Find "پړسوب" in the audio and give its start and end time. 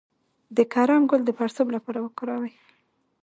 1.37-1.67